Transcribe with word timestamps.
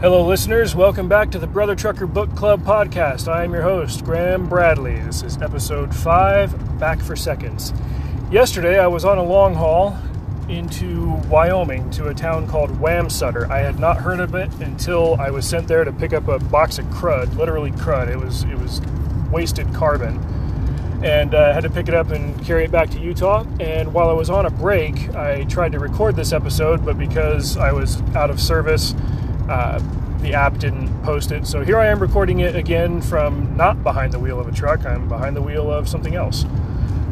Hello, 0.00 0.24
listeners. 0.24 0.76
Welcome 0.76 1.08
back 1.08 1.32
to 1.32 1.40
the 1.40 1.48
Brother 1.48 1.74
Trucker 1.74 2.06
Book 2.06 2.32
Club 2.36 2.62
podcast. 2.62 3.26
I 3.26 3.42
am 3.42 3.52
your 3.52 3.62
host, 3.62 4.04
Graham 4.04 4.48
Bradley. 4.48 5.00
This 5.00 5.24
is 5.24 5.42
episode 5.42 5.92
five, 5.92 6.78
Back 6.78 7.00
for 7.00 7.16
Seconds. 7.16 7.72
Yesterday, 8.30 8.78
I 8.78 8.86
was 8.86 9.04
on 9.04 9.18
a 9.18 9.24
long 9.24 9.56
haul 9.56 9.98
into 10.48 11.14
Wyoming 11.28 11.90
to 11.90 12.06
a 12.06 12.14
town 12.14 12.46
called 12.46 12.70
Wamsutter. 12.78 13.50
I 13.50 13.58
had 13.58 13.80
not 13.80 13.96
heard 13.96 14.20
of 14.20 14.36
it 14.36 14.54
until 14.60 15.16
I 15.20 15.30
was 15.30 15.48
sent 15.48 15.66
there 15.66 15.82
to 15.82 15.92
pick 15.92 16.12
up 16.12 16.28
a 16.28 16.38
box 16.38 16.78
of 16.78 16.84
crud, 16.84 17.36
literally 17.36 17.72
crud. 17.72 18.06
It 18.06 18.18
was 18.18 18.44
it 18.44 18.56
was 18.56 18.80
wasted 19.32 19.74
carbon, 19.74 20.18
and 21.02 21.34
uh, 21.34 21.52
had 21.52 21.64
to 21.64 21.70
pick 21.70 21.88
it 21.88 21.94
up 21.94 22.12
and 22.12 22.40
carry 22.46 22.62
it 22.62 22.70
back 22.70 22.88
to 22.90 23.00
Utah. 23.00 23.44
And 23.58 23.92
while 23.92 24.08
I 24.08 24.12
was 24.14 24.30
on 24.30 24.46
a 24.46 24.50
break, 24.50 25.12
I 25.16 25.42
tried 25.46 25.72
to 25.72 25.80
record 25.80 26.14
this 26.14 26.32
episode, 26.32 26.84
but 26.84 26.96
because 26.96 27.56
I 27.56 27.72
was 27.72 28.00
out 28.14 28.30
of 28.30 28.40
service 28.40 28.94
uh, 29.48 29.80
the 30.20 30.34
app 30.34 30.58
didn't 30.58 31.02
post 31.02 31.32
it. 31.32 31.46
So 31.46 31.64
here 31.64 31.78
I 31.78 31.86
am 31.86 32.00
recording 32.00 32.40
it 32.40 32.56
again 32.56 33.00
from 33.00 33.56
not 33.56 33.82
behind 33.82 34.12
the 34.12 34.18
wheel 34.18 34.40
of 34.40 34.48
a 34.48 34.52
truck, 34.52 34.84
I'm 34.84 35.08
behind 35.08 35.36
the 35.36 35.42
wheel 35.42 35.70
of 35.70 35.88
something 35.88 36.14
else. 36.14 36.44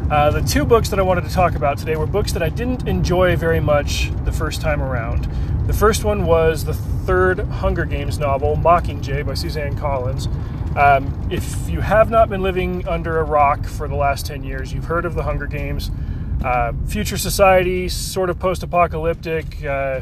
Uh, 0.09 0.31
the 0.31 0.41
two 0.41 0.63
books 0.63 0.89
that 0.89 0.99
I 0.99 1.01
wanted 1.01 1.25
to 1.25 1.29
talk 1.29 1.55
about 1.55 1.77
today 1.77 1.95
were 1.97 2.07
books 2.07 2.31
that 2.31 2.41
I 2.41 2.49
didn't 2.49 2.87
enjoy 2.87 3.35
very 3.35 3.59
much 3.59 4.11
the 4.23 4.31
first 4.31 4.61
time 4.61 4.81
around. 4.81 5.27
The 5.67 5.73
first 5.73 6.05
one 6.05 6.25
was 6.25 6.63
the 6.63 6.73
third 6.73 7.39
Hunger 7.39 7.83
Games 7.83 8.17
novel, 8.17 8.55
Mockingjay 8.55 9.25
by 9.25 9.33
Suzanne 9.33 9.77
Collins. 9.77 10.27
Um, 10.77 11.27
if 11.29 11.69
you 11.69 11.81
have 11.81 12.09
not 12.09 12.29
been 12.29 12.41
living 12.41 12.87
under 12.87 13.19
a 13.19 13.23
rock 13.23 13.65
for 13.65 13.87
the 13.87 13.95
last 13.95 14.25
10 14.25 14.43
years, 14.43 14.71
you've 14.71 14.85
heard 14.85 15.05
of 15.05 15.15
the 15.15 15.23
Hunger 15.23 15.47
Games. 15.47 15.91
Uh, 16.41 16.71
future 16.87 17.17
society, 17.17 17.89
sort 17.89 18.29
of 18.29 18.39
post 18.39 18.63
apocalyptic. 18.63 19.63
Uh, 19.65 20.01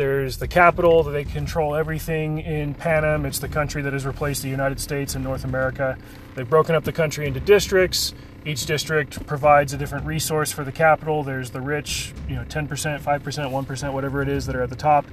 there's 0.00 0.38
the 0.38 0.48
Capitol, 0.48 1.02
that 1.02 1.10
they 1.10 1.24
control 1.24 1.74
everything 1.74 2.38
in 2.38 2.72
Panem. 2.72 3.26
It's 3.26 3.38
the 3.38 3.50
country 3.50 3.82
that 3.82 3.92
has 3.92 4.06
replaced 4.06 4.42
the 4.42 4.48
United 4.48 4.80
States 4.80 5.14
and 5.14 5.22
North 5.22 5.44
America. 5.44 5.98
They've 6.34 6.48
broken 6.48 6.74
up 6.74 6.84
the 6.84 6.92
country 6.92 7.26
into 7.26 7.38
districts. 7.38 8.14
Each 8.46 8.64
district 8.64 9.26
provides 9.26 9.74
a 9.74 9.76
different 9.76 10.06
resource 10.06 10.50
for 10.50 10.64
the 10.64 10.72
Capitol. 10.72 11.22
There's 11.22 11.50
the 11.50 11.60
rich, 11.60 12.14
you 12.30 12.34
know, 12.34 12.44
10%, 12.44 12.66
5%, 12.98 13.02
1%, 13.02 13.92
whatever 13.92 14.22
it 14.22 14.28
is 14.30 14.46
that 14.46 14.56
are 14.56 14.62
at 14.62 14.70
the 14.70 14.74
top. 14.74 15.04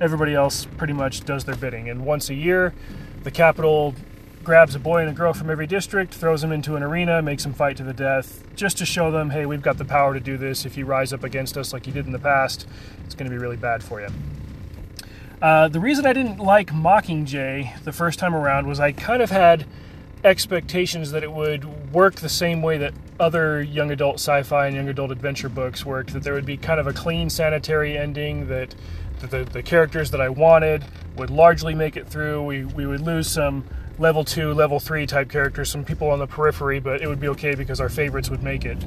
Everybody 0.00 0.34
else 0.34 0.64
pretty 0.76 0.92
much 0.92 1.24
does 1.24 1.44
their 1.44 1.56
bidding. 1.56 1.90
And 1.90 2.06
once 2.06 2.30
a 2.30 2.34
year, 2.34 2.72
the 3.24 3.32
Capitol 3.32 3.96
grabs 4.44 4.76
a 4.76 4.78
boy 4.78 5.00
and 5.00 5.10
a 5.10 5.12
girl 5.12 5.32
from 5.32 5.50
every 5.50 5.66
district, 5.66 6.14
throws 6.14 6.40
them 6.40 6.52
into 6.52 6.76
an 6.76 6.84
arena, 6.84 7.20
makes 7.20 7.42
them 7.42 7.52
fight 7.52 7.76
to 7.78 7.82
the 7.82 7.92
death, 7.92 8.44
just 8.54 8.78
to 8.78 8.86
show 8.86 9.10
them, 9.10 9.30
hey, 9.30 9.44
we've 9.44 9.60
got 9.60 9.76
the 9.76 9.84
power 9.84 10.14
to 10.14 10.20
do 10.20 10.38
this. 10.38 10.64
If 10.64 10.76
you 10.76 10.86
rise 10.86 11.12
up 11.12 11.24
against 11.24 11.56
us 11.56 11.72
like 11.72 11.88
you 11.88 11.92
did 11.92 12.06
in 12.06 12.12
the 12.12 12.20
past, 12.20 12.68
it's 13.04 13.16
going 13.16 13.28
to 13.28 13.36
be 13.36 13.42
really 13.42 13.56
bad 13.56 13.82
for 13.82 14.00
you. 14.00 14.06
Uh, 15.40 15.68
the 15.68 15.80
reason 15.80 16.06
I 16.06 16.12
didn't 16.12 16.38
like 16.38 16.72
Mockingjay 16.72 17.82
the 17.84 17.92
first 17.92 18.18
time 18.18 18.34
around 18.34 18.66
was 18.66 18.80
I 18.80 18.92
kind 18.92 19.20
of 19.22 19.30
had 19.30 19.66
expectations 20.24 21.10
that 21.10 21.22
it 21.22 21.30
would 21.30 21.92
work 21.92 22.16
the 22.16 22.28
same 22.28 22.62
way 22.62 22.78
that 22.78 22.94
other 23.20 23.62
young 23.62 23.90
adult 23.90 24.16
sci 24.16 24.42
fi 24.42 24.66
and 24.66 24.74
young 24.74 24.88
adult 24.88 25.10
adventure 25.10 25.48
books 25.48 25.84
worked, 25.84 26.12
that 26.14 26.22
there 26.22 26.34
would 26.34 26.46
be 26.46 26.56
kind 26.56 26.80
of 26.80 26.86
a 26.86 26.92
clean, 26.92 27.28
sanitary 27.28 27.96
ending, 27.96 28.48
that, 28.48 28.74
that 29.20 29.30
the, 29.30 29.44
the 29.44 29.62
characters 29.62 30.10
that 30.10 30.20
I 30.20 30.28
wanted 30.30 30.84
would 31.16 31.30
largely 31.30 31.74
make 31.74 31.96
it 31.96 32.08
through. 32.08 32.42
We, 32.42 32.64
we 32.64 32.86
would 32.86 33.00
lose 33.00 33.30
some 33.30 33.64
level 33.98 34.24
two, 34.24 34.52
level 34.52 34.80
three 34.80 35.06
type 35.06 35.30
characters, 35.30 35.70
some 35.70 35.84
people 35.84 36.10
on 36.10 36.18
the 36.18 36.26
periphery, 36.26 36.80
but 36.80 37.02
it 37.02 37.08
would 37.08 37.20
be 37.20 37.28
okay 37.28 37.54
because 37.54 37.80
our 37.80 37.88
favorites 37.88 38.30
would 38.30 38.42
make 38.42 38.64
it. 38.64 38.78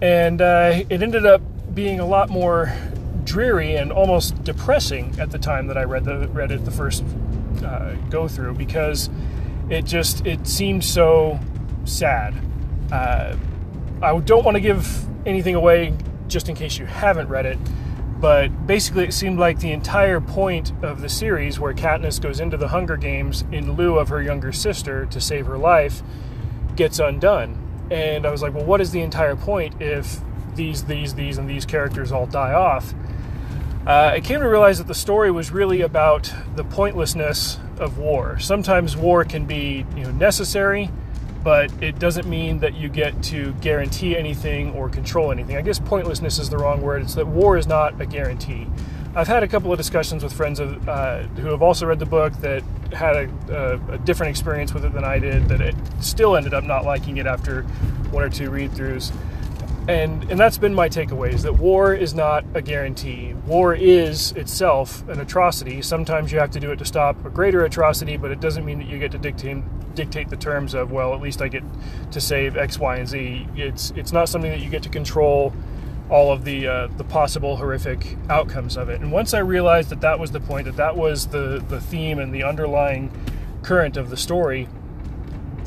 And 0.00 0.40
uh, 0.40 0.84
it 0.88 1.02
ended 1.02 1.26
up 1.26 1.42
being 1.74 1.98
a 2.00 2.06
lot 2.06 2.30
more 2.30 2.72
dreary 3.28 3.76
and 3.76 3.92
almost 3.92 4.42
depressing 4.42 5.14
at 5.20 5.30
the 5.30 5.38
time 5.38 5.66
that 5.66 5.76
I 5.76 5.84
read 5.84 6.04
the 6.04 6.28
read 6.28 6.50
it 6.50 6.64
the 6.64 6.70
first 6.70 7.04
uh, 7.62 7.94
go 8.08 8.26
through 8.26 8.54
because 8.54 9.10
it 9.68 9.84
just 9.84 10.26
it 10.26 10.46
seemed 10.46 10.82
so 10.82 11.38
sad. 11.84 12.34
Uh, 12.90 13.36
I 14.02 14.18
don't 14.20 14.44
want 14.44 14.54
to 14.54 14.60
give 14.60 15.06
anything 15.26 15.54
away 15.54 15.94
just 16.26 16.48
in 16.48 16.54
case 16.54 16.78
you 16.78 16.86
haven't 16.86 17.28
read 17.28 17.44
it, 17.44 17.58
but 18.18 18.48
basically 18.66 19.04
it 19.04 19.12
seemed 19.12 19.38
like 19.38 19.60
the 19.60 19.72
entire 19.72 20.20
point 20.20 20.72
of 20.82 21.02
the 21.02 21.08
series 21.08 21.60
where 21.60 21.74
Katniss 21.74 22.20
goes 22.20 22.40
into 22.40 22.56
the 22.56 22.68
Hunger 22.68 22.96
Games 22.96 23.44
in 23.52 23.72
lieu 23.72 23.98
of 23.98 24.08
her 24.08 24.22
younger 24.22 24.52
sister 24.52 25.04
to 25.06 25.20
save 25.20 25.46
her 25.46 25.58
life 25.58 26.02
gets 26.76 26.98
undone. 26.98 27.88
And 27.90 28.26
I 28.26 28.30
was 28.30 28.40
like, 28.40 28.54
well, 28.54 28.64
what 28.64 28.80
is 28.80 28.90
the 28.90 29.00
entire 29.00 29.36
point 29.36 29.80
if 29.82 30.20
these, 30.54 30.84
these, 30.84 31.14
these, 31.14 31.38
and 31.38 31.48
these 31.48 31.66
characters 31.66 32.12
all 32.12 32.26
die 32.26 32.52
off? 32.52 32.94
Uh, 33.88 34.10
I 34.12 34.20
came 34.20 34.40
to 34.40 34.48
realize 34.48 34.76
that 34.76 34.86
the 34.86 34.94
story 34.94 35.30
was 35.30 35.50
really 35.50 35.80
about 35.80 36.30
the 36.56 36.62
pointlessness 36.62 37.58
of 37.78 37.96
war. 37.96 38.38
Sometimes 38.38 38.94
war 38.94 39.24
can 39.24 39.46
be 39.46 39.86
you 39.96 40.02
know, 40.02 40.10
necessary, 40.10 40.90
but 41.42 41.72
it 41.82 41.98
doesn't 41.98 42.28
mean 42.28 42.58
that 42.58 42.74
you 42.74 42.90
get 42.90 43.22
to 43.24 43.54
guarantee 43.62 44.14
anything 44.14 44.72
or 44.74 44.90
control 44.90 45.32
anything. 45.32 45.56
I 45.56 45.62
guess 45.62 45.78
pointlessness 45.78 46.38
is 46.38 46.50
the 46.50 46.58
wrong 46.58 46.82
word. 46.82 47.00
It's 47.00 47.14
that 47.14 47.26
war 47.26 47.56
is 47.56 47.66
not 47.66 47.98
a 47.98 48.04
guarantee. 48.04 48.66
I've 49.14 49.26
had 49.26 49.42
a 49.42 49.48
couple 49.48 49.72
of 49.72 49.78
discussions 49.78 50.22
with 50.22 50.34
friends 50.34 50.60
of, 50.60 50.86
uh, 50.86 51.22
who 51.22 51.48
have 51.48 51.62
also 51.62 51.86
read 51.86 51.98
the 51.98 52.04
book 52.04 52.34
that 52.40 52.62
had 52.92 53.16
a, 53.16 53.30
a, 53.48 53.94
a, 53.94 53.98
different 53.98 54.30
experience 54.30 54.74
with 54.74 54.84
it 54.84 54.92
than 54.92 55.04
I 55.04 55.18
did, 55.18 55.48
that 55.48 55.62
it 55.62 55.74
still 56.00 56.36
ended 56.36 56.52
up 56.52 56.62
not 56.62 56.84
liking 56.84 57.16
it 57.16 57.26
after 57.26 57.62
one 58.10 58.22
or 58.22 58.28
two 58.28 58.50
read 58.50 58.72
throughs 58.72 59.12
and 59.88 60.30
and 60.30 60.38
that's 60.38 60.58
been 60.58 60.74
my 60.74 60.88
takeaway 60.88 61.32
is 61.32 61.42
that 61.42 61.54
war 61.54 61.94
is 61.94 62.14
not 62.14 62.44
a 62.52 62.60
guarantee. 62.60 63.32
War 63.46 63.74
is 63.74 64.32
itself 64.32 65.06
an 65.08 65.18
atrocity. 65.18 65.80
Sometimes 65.80 66.30
you 66.30 66.38
have 66.38 66.50
to 66.50 66.60
do 66.60 66.70
it 66.70 66.76
to 66.76 66.84
stop 66.84 67.24
a 67.24 67.30
greater 67.30 67.64
atrocity 67.64 68.18
but 68.18 68.30
it 68.30 68.38
doesn't 68.38 68.66
mean 68.66 68.78
that 68.78 68.86
you 68.86 68.98
get 68.98 69.10
to 69.12 69.18
dictate 69.18 69.64
dictate 69.94 70.28
the 70.28 70.36
terms 70.36 70.74
of 70.74 70.92
well 70.92 71.12
at 71.12 71.20
least 71.20 71.42
i 71.42 71.48
get 71.48 71.64
to 72.12 72.20
save 72.20 72.56
x 72.56 72.78
y 72.78 72.98
and 72.98 73.08
z. 73.08 73.48
It's 73.56 73.90
it's 73.96 74.12
not 74.12 74.28
something 74.28 74.50
that 74.50 74.60
you 74.60 74.68
get 74.68 74.82
to 74.84 74.90
control 74.90 75.54
all 76.10 76.30
of 76.32 76.44
the 76.44 76.66
uh, 76.66 76.86
the 76.98 77.04
possible 77.04 77.56
horrific 77.56 78.16
outcomes 78.28 78.76
of 78.76 78.90
it. 78.90 79.00
And 79.00 79.10
once 79.10 79.32
i 79.32 79.38
realized 79.38 79.88
that 79.88 80.02
that 80.02 80.18
was 80.18 80.32
the 80.32 80.40
point 80.40 80.66
that 80.66 80.76
that 80.76 80.98
was 80.98 81.28
the 81.28 81.64
the 81.66 81.80
theme 81.80 82.18
and 82.18 82.34
the 82.34 82.44
underlying 82.44 83.10
current 83.62 83.96
of 83.96 84.10
the 84.10 84.18
story 84.18 84.68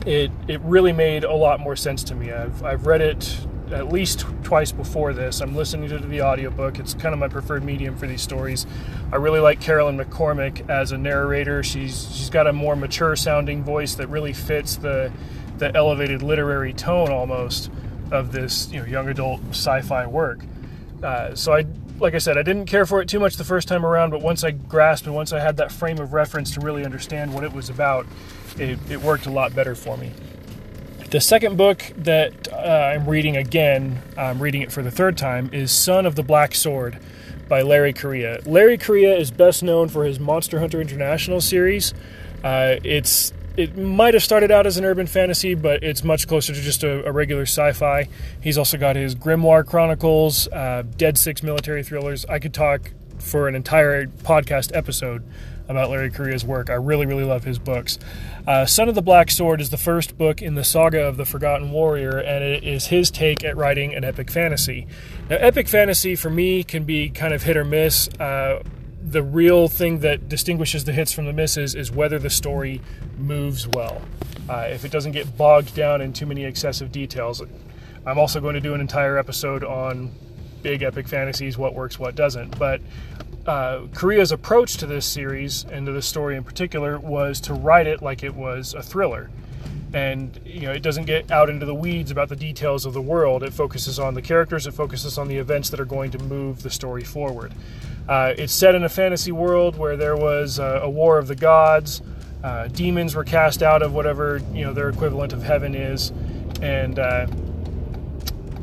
it 0.05 0.31
it 0.47 0.61
really 0.61 0.93
made 0.93 1.23
a 1.23 1.33
lot 1.33 1.59
more 1.59 1.75
sense 1.75 2.03
to 2.03 2.13
me. 2.13 2.31
I've 2.31 2.63
i've 2.63 2.85
read 2.85 3.01
it 3.01 3.47
at 3.73 3.91
least 3.91 4.25
twice 4.43 4.71
before 4.71 5.13
this. 5.13 5.41
I'm 5.41 5.55
listening 5.55 5.89
to 5.89 5.99
the 5.99 6.21
audiobook. 6.21 6.79
It's 6.79 6.93
kind 6.93 7.13
of 7.13 7.19
my 7.19 7.27
preferred 7.27 7.63
medium 7.63 7.95
for 7.95 8.07
these 8.07 8.21
stories. 8.21 8.65
I 9.11 9.17
really 9.17 9.39
like 9.39 9.59
Carolyn 9.59 9.97
McCormick 9.97 10.69
as 10.69 10.91
a 10.91 10.97
narrator. 10.97 11.63
She's 11.63 12.07
she's 12.15 12.29
got 12.29 12.47
a 12.47 12.53
more 12.53 12.75
mature 12.75 13.15
sounding 13.15 13.63
voice 13.63 13.95
that 13.95 14.07
really 14.07 14.33
fits 14.33 14.75
the 14.75 15.11
the 15.57 15.75
elevated 15.75 16.21
literary 16.23 16.73
tone 16.73 17.09
almost 17.11 17.71
of 18.11 18.31
this 18.31 18.71
you 18.71 18.79
know 18.79 18.85
young 18.85 19.07
adult 19.07 19.41
sci-fi 19.49 20.07
work. 20.07 20.39
Uh, 21.03 21.33
so 21.35 21.53
I 21.53 21.65
like 21.99 22.15
I 22.15 22.17
said, 22.17 22.37
I 22.37 22.41
didn't 22.41 22.65
care 22.65 22.85
for 22.85 22.99
it 23.01 23.07
too 23.07 23.19
much 23.19 23.37
the 23.37 23.43
first 23.43 23.67
time 23.67 23.85
around, 23.85 24.09
but 24.09 24.21
once 24.21 24.43
I 24.43 24.51
grasped 24.51 25.05
and 25.05 25.15
once 25.15 25.31
I 25.31 25.39
had 25.39 25.57
that 25.57 25.71
frame 25.71 25.99
of 25.99 26.13
reference 26.13 26.51
to 26.55 26.59
really 26.59 26.83
understand 26.83 27.31
what 27.33 27.43
it 27.43 27.53
was 27.53 27.69
about, 27.69 28.07
it, 28.57 28.79
it 28.89 29.01
worked 29.01 29.27
a 29.27 29.29
lot 29.29 29.53
better 29.53 29.75
for 29.75 29.97
me. 29.97 30.11
The 31.11 31.19
second 31.19 31.57
book 31.57 31.83
that 31.97 32.47
uh, 32.53 32.55
I'm 32.55 33.05
reading 33.05 33.35
again, 33.35 34.01
I'm 34.17 34.41
reading 34.41 34.61
it 34.61 34.71
for 34.71 34.81
the 34.81 34.91
third 34.91 35.17
time, 35.17 35.49
is 35.51 35.69
Son 35.69 36.05
of 36.05 36.15
the 36.15 36.23
Black 36.23 36.55
Sword 36.55 36.99
by 37.49 37.63
Larry 37.63 37.91
Correia. 37.91 38.39
Larry 38.45 38.77
Correia 38.77 39.17
is 39.17 39.29
best 39.29 39.61
known 39.61 39.89
for 39.89 40.05
his 40.05 40.21
Monster 40.21 40.61
Hunter 40.61 40.79
International 40.79 41.41
series. 41.41 41.93
Uh, 42.45 42.77
it's 42.85 43.33
it 43.57 43.77
might 43.77 44.13
have 44.13 44.23
started 44.23 44.51
out 44.51 44.65
as 44.65 44.77
an 44.77 44.85
urban 44.85 45.05
fantasy, 45.05 45.53
but 45.53 45.83
it's 45.83 46.01
much 46.01 46.29
closer 46.29 46.53
to 46.53 46.61
just 46.61 46.81
a, 46.85 47.05
a 47.05 47.11
regular 47.11 47.41
sci-fi. 47.41 48.07
He's 48.39 48.57
also 48.57 48.77
got 48.77 48.95
his 48.95 49.13
Grimnoir 49.13 49.65
Chronicles, 49.65 50.47
uh, 50.47 50.83
Dead 50.95 51.17
Six 51.17 51.43
military 51.43 51.83
thrillers. 51.83 52.25
I 52.27 52.39
could 52.39 52.53
talk 52.53 52.89
for 53.19 53.49
an 53.49 53.55
entire 53.55 54.05
podcast 54.05 54.73
episode 54.73 55.25
about 55.67 55.89
Larry 55.89 56.09
Correia's 56.09 56.43
work. 56.43 56.69
I 56.69 56.73
really, 56.73 57.05
really 57.05 57.23
love 57.23 57.43
his 57.43 57.59
books. 57.59 57.97
Uh, 58.45 58.65
Son 58.65 58.89
of 58.89 58.95
the 58.95 59.01
Black 59.01 59.31
Sword 59.31 59.61
is 59.61 59.69
the 59.69 59.77
first 59.77 60.17
book 60.17 60.41
in 60.41 60.55
the 60.55 60.63
saga 60.63 61.01
of 61.01 61.17
the 61.17 61.25
Forgotten 61.25 61.71
Warrior, 61.71 62.17
and 62.17 62.43
it 62.43 62.63
is 62.63 62.87
his 62.87 63.11
take 63.11 63.43
at 63.43 63.55
writing 63.55 63.93
an 63.93 64.03
epic 64.03 64.31
fantasy. 64.31 64.87
Now, 65.29 65.37
epic 65.37 65.67
fantasy 65.67 66.15
for 66.15 66.29
me 66.29 66.63
can 66.63 66.83
be 66.83 67.09
kind 67.09 67.33
of 67.33 67.43
hit 67.43 67.55
or 67.55 67.63
miss. 67.63 68.09
Uh, 68.19 68.63
the 69.03 69.23
real 69.23 69.67
thing 69.67 69.99
that 69.99 70.29
distinguishes 70.29 70.85
the 70.85 70.93
hits 70.93 71.11
from 71.11 71.25
the 71.25 71.33
misses 71.33 71.75
is 71.75 71.91
whether 71.91 72.19
the 72.19 72.29
story 72.29 72.81
moves 73.17 73.67
well. 73.67 74.01
Uh, 74.49 74.67
if 74.69 74.85
it 74.85 74.91
doesn't 74.91 75.11
get 75.11 75.37
bogged 75.37 75.75
down 75.75 76.01
in 76.01 76.13
too 76.13 76.25
many 76.25 76.43
excessive 76.43 76.91
details. 76.91 77.41
I'm 78.05 78.17
also 78.17 78.41
going 78.41 78.55
to 78.55 78.61
do 78.61 78.73
an 78.73 78.81
entire 78.81 79.17
episode 79.17 79.63
on 79.63 80.11
big 80.61 80.83
epic 80.83 81.07
fantasies, 81.07 81.57
what 81.57 81.73
works, 81.73 81.99
what 81.99 82.15
doesn't. 82.15 82.57
But 82.57 82.81
uh, 83.45 83.87
Correia's 83.93 84.31
approach 84.31 84.77
to 84.77 84.85
this 84.85 85.05
series 85.05 85.65
and 85.65 85.85
to 85.85 85.91
this 85.91 86.05
story 86.05 86.35
in 86.35 86.43
particular 86.43 86.99
was 86.99 87.41
to 87.41 87.53
write 87.53 87.87
it 87.87 88.01
like 88.01 88.23
it 88.23 88.35
was 88.35 88.73
a 88.73 88.81
thriller. 88.81 89.29
and 89.93 90.39
you 90.45 90.61
know 90.61 90.71
it 90.71 90.81
doesn't 90.81 91.05
get 91.05 91.29
out 91.31 91.49
into 91.49 91.65
the 91.65 91.75
weeds 91.75 92.11
about 92.11 92.29
the 92.29 92.35
details 92.35 92.85
of 92.85 92.93
the 92.93 93.01
world. 93.01 93.43
It 93.43 93.53
focuses 93.53 93.99
on 93.99 94.13
the 94.13 94.21
characters. 94.21 94.67
It 94.67 94.73
focuses 94.73 95.17
on 95.17 95.27
the 95.27 95.37
events 95.37 95.69
that 95.69 95.79
are 95.79 95.85
going 95.85 96.11
to 96.11 96.19
move 96.19 96.63
the 96.63 96.69
story 96.69 97.03
forward. 97.03 97.53
Uh, 98.07 98.33
it's 98.37 98.53
set 98.53 98.73
in 98.75 98.83
a 98.83 98.89
fantasy 98.89 99.31
world 99.31 99.77
where 99.77 99.97
there 99.97 100.15
was 100.15 100.59
a, 100.59 100.81
a 100.83 100.89
war 100.89 101.17
of 101.17 101.27
the 101.27 101.35
gods. 101.35 102.01
Uh, 102.43 102.67
demons 102.69 103.15
were 103.15 103.23
cast 103.23 103.61
out 103.61 103.81
of 103.81 103.93
whatever 103.93 104.41
you 104.53 104.63
know 104.63 104.73
their 104.73 104.89
equivalent 104.89 105.33
of 105.33 105.43
heaven 105.43 105.75
is, 105.75 106.11
and 106.61 106.97
uh, 106.97 107.27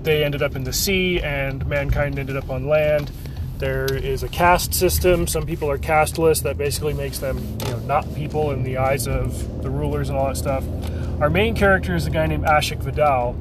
they 0.03 0.25
ended 0.25 0.43
up 0.43 0.57
in 0.57 0.65
the 0.65 0.73
sea, 0.73 1.21
and 1.21 1.67
mankind 1.67 2.19
ended 2.19 2.37
up 2.37 2.49
on 2.49 2.67
land. 2.67 3.11
There 3.59 3.93
is 3.93 4.23
a 4.23 4.29
caste 4.29 4.73
system. 4.73 5.27
Some 5.27 5.45
people 5.45 5.69
are 5.69 5.79
casteless. 5.79 6.41
That 6.43 6.57
basically 6.57 6.95
makes 6.95 7.19
them, 7.19 7.39
you 7.65 7.71
know, 7.73 7.79
not 7.81 8.15
people 8.15 8.53
in 8.53 8.63
the 8.63 8.77
eyes 8.77 9.09
of 9.09 9.63
the 9.63 9.71
rulers 9.71 10.09
and 10.09 10.17
all 10.17 10.29
that 10.29 10.37
stuff. 10.37 10.65
Our 11.21 11.29
main 11.29 11.57
character 11.57 11.97
is 11.97 12.07
a 12.07 12.11
guy 12.11 12.27
named 12.29 12.45
Ashok 12.45 12.83
Vadal, 12.85 13.37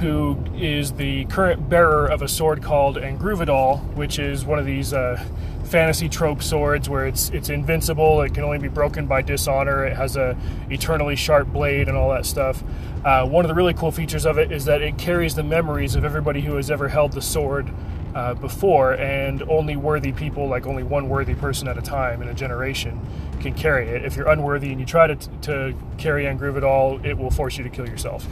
who 0.00 0.36
is 0.56 0.94
the 0.94 1.24
current 1.26 1.68
bearer 1.68 2.08
of 2.08 2.20
a 2.20 2.26
sword 2.26 2.64
called 2.64 2.96
Angruvadal, 2.96 3.94
which 3.94 4.18
is 4.18 4.44
one 4.44 4.58
of 4.58 4.66
these 4.66 4.92
uh, 4.92 5.24
fantasy 5.62 6.08
trope 6.08 6.42
swords 6.42 6.88
where 6.88 7.06
it's 7.06 7.30
it's 7.30 7.48
invincible. 7.48 8.22
It 8.22 8.34
can 8.34 8.42
only 8.42 8.58
be 8.58 8.66
broken 8.66 9.06
by 9.06 9.22
dishonor. 9.22 9.86
It 9.86 9.96
has 9.96 10.16
a 10.16 10.36
eternally 10.68 11.14
sharp 11.14 11.46
blade 11.46 11.86
and 11.86 11.96
all 11.96 12.10
that 12.10 12.26
stuff. 12.26 12.64
Uh, 13.04 13.24
one 13.24 13.44
of 13.44 13.48
the 13.48 13.54
really 13.54 13.74
cool 13.74 13.92
features 13.92 14.26
of 14.26 14.36
it 14.36 14.50
is 14.50 14.64
that 14.64 14.82
it 14.82 14.98
carries 14.98 15.36
the 15.36 15.44
memories 15.44 15.94
of 15.94 16.04
everybody 16.04 16.40
who 16.40 16.56
has 16.56 16.72
ever 16.72 16.88
held 16.88 17.12
the 17.12 17.22
sword 17.22 17.70
uh, 18.14 18.34
before, 18.34 18.94
and 18.94 19.42
only 19.42 19.76
worthy 19.76 20.12
people, 20.12 20.48
like 20.48 20.66
only 20.66 20.82
one 20.82 21.08
worthy 21.08 21.34
person 21.34 21.68
at 21.68 21.78
a 21.78 21.82
time 21.82 22.22
in 22.22 22.28
a 22.28 22.34
generation, 22.34 23.00
can 23.40 23.54
carry 23.54 23.88
it. 23.88 24.04
If 24.04 24.16
you're 24.16 24.28
unworthy 24.28 24.70
and 24.70 24.80
you 24.80 24.86
try 24.86 25.06
to, 25.06 25.16
to 25.16 25.74
carry 25.98 26.24
Angruvadal, 26.24 27.04
it 27.04 27.16
will 27.16 27.30
force 27.30 27.56
you 27.56 27.64
to 27.64 27.70
kill 27.70 27.88
yourself. 27.88 28.26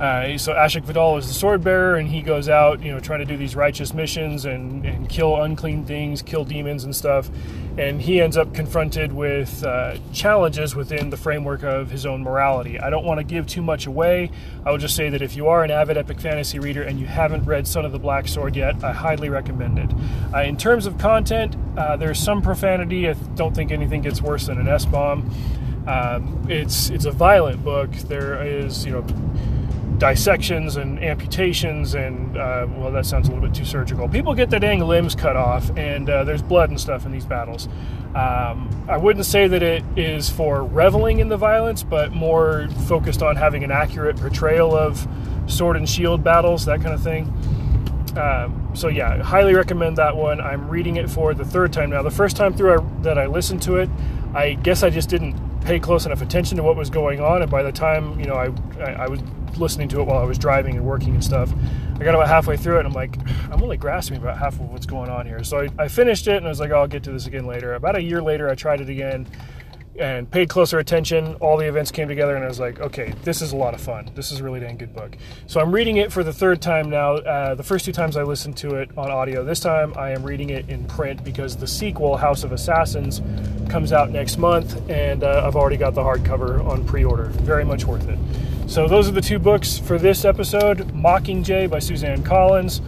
Uh, 0.00 0.38
so 0.38 0.54
Ashok 0.54 0.86
Vadal 0.86 1.18
is 1.18 1.28
the 1.28 1.34
sword 1.34 1.62
bearer, 1.62 1.96
and 1.96 2.08
he 2.08 2.22
goes 2.22 2.48
out, 2.48 2.82
you 2.82 2.90
know, 2.90 2.98
trying 3.00 3.18
to 3.18 3.26
do 3.26 3.36
these 3.36 3.54
righteous 3.54 3.92
missions 3.92 4.46
and, 4.46 4.86
and 4.86 5.10
kill 5.10 5.42
unclean 5.42 5.84
things, 5.84 6.22
kill 6.22 6.42
demons 6.42 6.84
and 6.84 6.96
stuff. 6.96 7.28
And 7.76 8.00
he 8.00 8.20
ends 8.20 8.38
up 8.38 8.54
confronted 8.54 9.12
with 9.12 9.62
uh, 9.62 9.98
challenges 10.14 10.74
within 10.74 11.10
the 11.10 11.18
framework 11.18 11.62
of 11.62 11.90
his 11.90 12.06
own 12.06 12.22
morality. 12.22 12.80
I 12.80 12.88
don't 12.88 13.04
want 13.04 13.18
to 13.18 13.24
give 13.24 13.46
too 13.46 13.60
much 13.60 13.86
away. 13.86 14.30
I 14.64 14.70
will 14.70 14.78
just 14.78 14.96
say 14.96 15.10
that 15.10 15.20
if 15.20 15.36
you 15.36 15.48
are 15.48 15.64
an 15.64 15.70
avid 15.70 15.98
epic 15.98 16.18
fantasy 16.18 16.58
reader 16.58 16.82
and 16.82 16.98
you 16.98 17.04
haven't 17.04 17.44
read 17.44 17.66
Son 17.66 17.84
of 17.84 17.92
the 17.92 17.98
Black 17.98 18.26
Sword 18.26 18.56
yet, 18.56 18.82
I 18.82 18.92
highly 18.92 19.28
recommend 19.28 19.78
it. 19.78 19.90
Uh, 20.34 20.40
in 20.40 20.56
terms 20.56 20.86
of 20.86 20.96
content, 20.96 21.56
uh, 21.76 21.96
there's 21.96 22.18
some 22.18 22.40
profanity. 22.40 23.06
I 23.06 23.12
don't 23.34 23.54
think 23.54 23.70
anything 23.70 24.00
gets 24.00 24.22
worse 24.22 24.46
than 24.46 24.58
an 24.58 24.66
S 24.66 24.86
bomb. 24.86 25.30
Um, 25.86 26.46
it's 26.48 26.90
it's 26.90 27.04
a 27.04 27.10
violent 27.10 27.64
book. 27.64 27.90
There 27.92 28.42
is 28.46 28.84
you 28.84 28.92
know 28.92 29.06
dissections 30.00 30.76
and 30.76 30.98
amputations 31.04 31.94
and 31.94 32.36
uh, 32.36 32.66
well 32.76 32.90
that 32.90 33.04
sounds 33.04 33.28
a 33.28 33.30
little 33.32 33.46
bit 33.46 33.54
too 33.54 33.66
surgical. 33.66 34.08
People 34.08 34.34
get 34.34 34.48
their 34.48 34.58
dang 34.58 34.80
limbs 34.80 35.14
cut 35.14 35.36
off 35.36 35.70
and 35.76 36.08
uh, 36.08 36.24
there's 36.24 36.40
blood 36.40 36.70
and 36.70 36.80
stuff 36.80 37.04
in 37.04 37.12
these 37.12 37.26
battles. 37.26 37.68
Um, 38.14 38.68
i 38.88 38.96
wouldn't 38.96 39.26
say 39.26 39.46
that 39.46 39.62
it 39.62 39.84
is 39.94 40.28
for 40.28 40.64
reveling 40.64 41.20
in 41.20 41.28
the 41.28 41.36
violence 41.36 41.84
but 41.84 42.10
more 42.10 42.68
focused 42.88 43.22
on 43.22 43.36
having 43.36 43.62
an 43.62 43.70
accurate 43.70 44.16
portrayal 44.16 44.74
of 44.74 45.06
sword 45.46 45.76
and 45.76 45.88
shield 45.88 46.24
battles 46.24 46.64
that 46.64 46.80
kind 46.80 46.94
of 46.94 47.02
thing. 47.02 47.26
Um, 48.16 48.70
so 48.74 48.88
yeah 48.88 49.22
highly 49.22 49.54
recommend 49.54 49.98
that 49.98 50.16
one. 50.16 50.40
I'm 50.40 50.66
reading 50.68 50.96
it 50.96 51.10
for 51.10 51.34
the 51.34 51.44
third 51.44 51.74
time 51.74 51.90
now. 51.90 52.02
The 52.02 52.10
first 52.10 52.36
time 52.36 52.54
through 52.54 52.80
I, 52.80 53.02
that 53.02 53.18
i 53.18 53.26
listened 53.26 53.62
to 53.62 53.76
it 53.76 53.90
i 54.32 54.54
guess 54.54 54.82
i 54.82 54.88
just 54.90 55.10
didn't 55.10 55.34
pay 55.62 55.78
close 55.78 56.06
enough 56.06 56.22
attention 56.22 56.56
to 56.56 56.62
what 56.62 56.76
was 56.76 56.90
going 56.90 57.20
on 57.20 57.42
and 57.42 57.50
by 57.50 57.62
the 57.62 57.72
time 57.72 58.18
you 58.18 58.26
know 58.26 58.34
i, 58.34 58.46
I, 58.82 59.04
I 59.04 59.08
was 59.08 59.20
listening 59.56 59.88
to 59.88 60.00
it 60.00 60.04
while 60.04 60.18
I 60.18 60.24
was 60.24 60.38
driving 60.38 60.76
and 60.76 60.84
working 60.84 61.14
and 61.14 61.24
stuff. 61.24 61.52
I 61.94 62.04
got 62.04 62.14
about 62.14 62.28
halfway 62.28 62.56
through 62.56 62.76
it 62.76 62.86
and 62.86 62.88
I'm 62.88 62.94
like, 62.94 63.16
I'm 63.50 63.62
only 63.62 63.76
grasping 63.76 64.16
about 64.16 64.38
half 64.38 64.54
of 64.54 64.70
what's 64.70 64.86
going 64.86 65.10
on 65.10 65.26
here. 65.26 65.44
So 65.44 65.60
I, 65.60 65.84
I 65.84 65.88
finished 65.88 66.26
it 66.26 66.36
and 66.36 66.46
I 66.46 66.48
was 66.48 66.60
like, 66.60 66.70
oh, 66.70 66.80
I'll 66.80 66.88
get 66.88 67.02
to 67.04 67.12
this 67.12 67.26
again 67.26 67.46
later. 67.46 67.74
About 67.74 67.96
a 67.96 68.02
year 68.02 68.22
later, 68.22 68.48
I 68.48 68.54
tried 68.54 68.80
it 68.80 68.88
again 68.88 69.26
and 69.98 70.30
paid 70.30 70.48
closer 70.48 70.78
attention. 70.78 71.34
All 71.36 71.56
the 71.56 71.66
events 71.66 71.90
came 71.90 72.08
together, 72.08 72.34
and 72.34 72.44
I 72.44 72.48
was 72.48 72.60
like, 72.60 72.80
okay, 72.80 73.12
this 73.22 73.42
is 73.42 73.52
a 73.52 73.56
lot 73.56 73.74
of 73.74 73.80
fun. 73.80 74.10
This 74.14 74.32
is 74.32 74.40
a 74.40 74.44
really 74.44 74.60
dang 74.60 74.76
good 74.76 74.94
book. 74.94 75.16
So 75.46 75.60
I'm 75.60 75.72
reading 75.72 75.96
it 75.98 76.12
for 76.12 76.22
the 76.22 76.32
third 76.32 76.62
time 76.62 76.88
now. 76.88 77.16
Uh, 77.16 77.54
the 77.54 77.62
first 77.62 77.84
two 77.84 77.92
times 77.92 78.16
I 78.16 78.22
listened 78.22 78.56
to 78.58 78.76
it 78.76 78.90
on 78.96 79.10
audio. 79.10 79.44
This 79.44 79.60
time 79.60 79.92
I 79.96 80.10
am 80.10 80.22
reading 80.22 80.50
it 80.50 80.68
in 80.68 80.86
print 80.86 81.22
because 81.24 81.56
the 81.56 81.66
sequel, 81.66 82.16
House 82.16 82.44
of 82.44 82.52
Assassins, 82.52 83.20
comes 83.68 83.92
out 83.92 84.10
next 84.10 84.38
month, 84.38 84.88
and 84.88 85.24
uh, 85.24 85.44
I've 85.46 85.56
already 85.56 85.76
got 85.76 85.94
the 85.94 86.02
hardcover 86.02 86.64
on 86.66 86.86
pre 86.86 87.04
order. 87.04 87.26
Very 87.26 87.64
much 87.64 87.84
worth 87.84 88.08
it. 88.08 88.18
So 88.68 88.86
those 88.86 89.08
are 89.08 89.12
the 89.12 89.20
two 89.20 89.40
books 89.40 89.78
for 89.78 89.98
this 89.98 90.24
episode 90.24 90.92
Mockingjay 90.94 91.68
by 91.68 91.80
Suzanne 91.80 92.22
Collins 92.22 92.80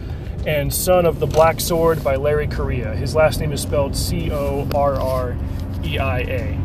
and 0.47 0.73
Son 0.73 1.05
of 1.05 1.19
the 1.19 1.27
Black 1.27 1.59
Sword 1.59 2.03
by 2.03 2.15
Larry 2.15 2.47
Correia. 2.47 2.95
His 2.95 3.15
last 3.15 3.39
name 3.39 3.51
is 3.51 3.61
spelled 3.61 3.95
C 3.95 4.31
O 4.31 4.67
R 4.73 4.95
R 4.95 5.37
E 5.83 5.97
I 5.97 6.19
A. 6.19 6.62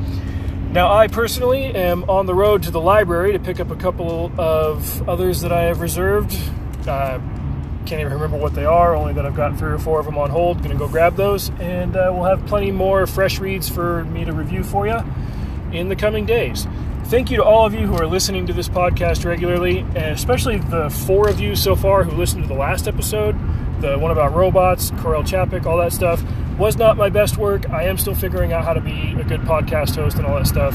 Now, 0.71 0.93
I 0.93 1.09
personally 1.09 1.65
am 1.65 2.09
on 2.11 2.27
the 2.27 2.35
road 2.35 2.65
to 2.65 2.71
the 2.71 2.81
library 2.81 3.33
to 3.33 3.39
pick 3.39 3.59
up 3.59 3.71
a 3.71 3.77
couple 3.77 4.31
of 4.39 5.09
others 5.09 5.41
that 5.41 5.51
I 5.51 5.63
have 5.63 5.81
reserved. 5.81 6.39
Uh, 6.87 7.19
can't 7.87 8.03
even 8.03 8.13
remember 8.13 8.37
what 8.37 8.55
they 8.55 8.67
are, 8.67 8.95
only 8.95 9.15
that 9.15 9.25
I've 9.25 9.35
got 9.35 9.59
three 9.59 9.73
or 9.73 9.79
four 9.79 9.99
of 9.99 10.05
them 10.05 10.19
on 10.19 10.29
hold. 10.29 10.63
Gonna 10.63 10.77
go 10.77 10.87
grab 10.87 11.17
those, 11.17 11.49
and 11.59 11.97
uh, 11.97 12.11
we'll 12.13 12.25
have 12.25 12.45
plenty 12.47 12.71
more 12.71 13.07
fresh 13.07 13.39
reads 13.39 13.67
for 13.67 14.05
me 14.05 14.27
to 14.27 14.33
review 14.35 14.63
for 14.63 14.87
you 14.87 15.01
in 15.73 15.89
the 15.89 15.97
coming 15.97 16.27
days. 16.27 16.67
Thank 17.05 17.31
you 17.31 17.39
to 17.39 17.45
all 17.45 17.65
of 17.65 17.73
you 17.73 17.87
who 17.87 17.95
are 17.95 18.07
listening 18.07 18.47
to 18.49 18.53
this 18.53 18.69
podcast 18.69 19.25
regularly, 19.25 19.79
and 19.79 19.97
especially 19.97 20.59
the 20.59 20.91
four 20.91 21.31
of 21.31 21.41
you 21.41 21.57
so 21.57 21.77
far 21.77 22.05
who 22.05 22.15
listened 22.15 22.43
to 22.43 22.49
the 22.49 22.55
last 22.55 22.87
episode, 22.87 23.35
the 23.81 23.99
one 23.99 24.11
about 24.11 24.35
robots, 24.35 24.91
Karel 25.01 25.23
Čapek, 25.23 25.65
all 25.65 25.79
that 25.79 25.95
stuff. 25.95 26.23
Was 26.59 26.77
not 26.77 26.97
my 26.97 27.09
best 27.09 27.37
work. 27.37 27.69
I 27.71 27.85
am 27.85 27.97
still 27.99 28.15
figuring 28.15 28.53
out 28.53 28.65
how 28.65 28.73
to 28.73 28.81
be 28.81 29.15
a 29.19 29.25
good 29.25 29.41
podcast 29.43 29.95
host 29.97 30.17
and 30.17 30.27
all 30.27 30.37
that 30.37 30.47
stuff. 30.47 30.75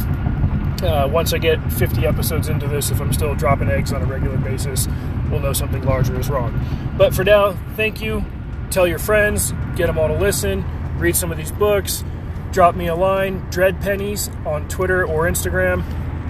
Uh, 0.81 1.07
once 1.11 1.33
I 1.33 1.37
get 1.37 1.59
50 1.73 2.05
episodes 2.05 2.49
into 2.49 2.67
this, 2.67 2.89
if 2.89 2.99
I'm 2.99 3.13
still 3.13 3.35
dropping 3.35 3.69
eggs 3.69 3.93
on 3.93 4.01
a 4.01 4.05
regular 4.05 4.37
basis, 4.37 4.87
we'll 5.29 5.39
know 5.39 5.53
something 5.53 5.83
larger 5.83 6.19
is 6.19 6.29
wrong. 6.29 6.93
But 6.97 7.13
for 7.13 7.23
now, 7.23 7.53
thank 7.75 8.01
you. 8.01 8.25
Tell 8.69 8.87
your 8.87 8.99
friends, 8.99 9.53
get 9.75 9.87
them 9.87 9.97
all 9.99 10.07
to 10.07 10.17
listen, 10.17 10.65
read 10.97 11.15
some 11.15 11.31
of 11.31 11.37
these 11.37 11.51
books, 11.51 12.03
drop 12.51 12.75
me 12.75 12.87
a 12.87 12.95
line, 12.95 13.39
Dread 13.49 13.79
Pennies 13.81 14.29
on 14.45 14.67
Twitter 14.67 15.05
or 15.05 15.23
Instagram 15.23 15.83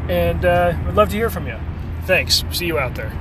and 0.09 0.43
uh, 0.43 0.73
I'd 0.87 0.95
love 0.95 1.09
to 1.09 1.15
hear 1.15 1.29
from 1.29 1.47
you. 1.47 1.57
Thanks. 2.05 2.43
See 2.51 2.65
you 2.65 2.77
out 2.77 2.95
there. 2.95 3.11